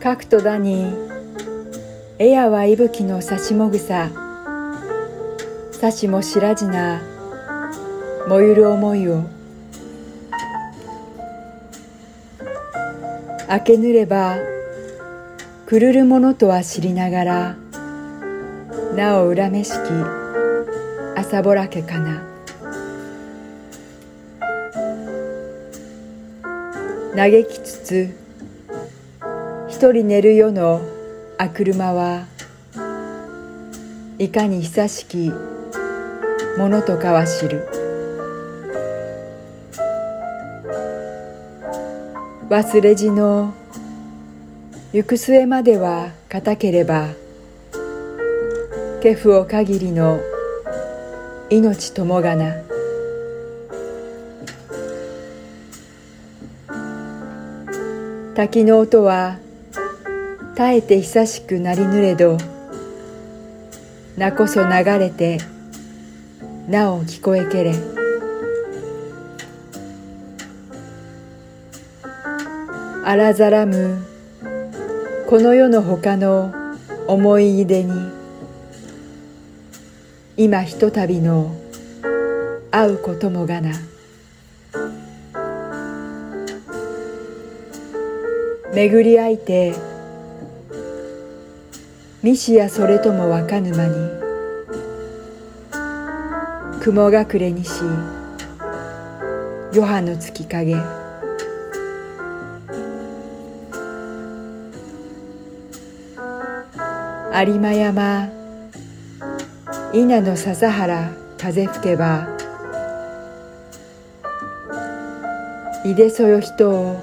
[0.00, 0.94] くとだに。
[2.18, 4.10] えやはいぶきのさしもぐさ。
[5.72, 7.02] さしもしらじな。
[8.26, 9.24] もゆる思いを。
[13.50, 14.36] 明けぬれば
[15.66, 17.56] くるるものとは知りながら
[18.94, 19.76] なお恨めしき
[21.16, 22.22] 朝ぼらけかな。
[27.16, 28.29] 嘆きつつ
[29.80, 30.82] 一人寝る夜の
[31.38, 32.26] あ車は
[34.18, 35.32] いかに久しき
[36.58, 37.66] ものとかは知る。
[42.50, 43.54] 忘れじの
[44.92, 47.08] 行く末までは固ければ
[49.00, 50.20] ケフを限りの
[51.48, 52.52] 命ともがな。
[58.34, 59.38] 滝の音は
[60.60, 62.36] 絶えて久しくなりぬれど
[64.18, 65.38] なこそ流れて
[66.68, 67.74] なお聞こえけれ。
[73.06, 74.04] あらざらむ
[75.26, 76.52] この世のほかの
[77.06, 77.92] 思い出に
[80.36, 81.56] 今ひとたびの
[82.70, 83.72] 会うこともがな。
[88.74, 89.89] 巡り合いて
[92.22, 93.94] ミシやそれともわかぬ間に
[96.82, 97.80] 雲隠れにし
[99.72, 100.76] 余波の月影。
[107.32, 108.28] 有馬山
[109.94, 112.28] 稲の笹原風吹けば
[115.86, 117.00] いでそよ人を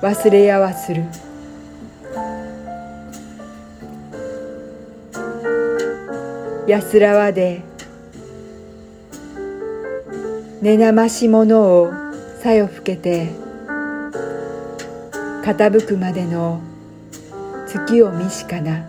[0.00, 1.04] 忘れやわする。
[6.70, 7.62] 安らわで
[10.62, 11.92] ねなましものを
[12.44, 13.28] さよふけて
[15.42, 16.60] 傾くまでの
[17.66, 18.88] 月を見しかな。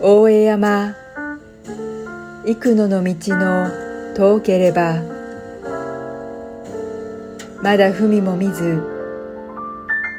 [0.00, 0.94] 大江山
[2.46, 5.02] 幾野の道の遠ければ
[7.64, 8.80] まだ文も見ず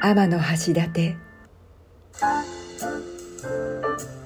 [0.02, 1.16] 天の橋立
[2.14, 2.48] thank
[4.02, 4.23] you